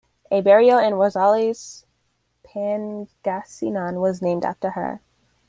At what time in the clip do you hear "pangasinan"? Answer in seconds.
2.43-4.01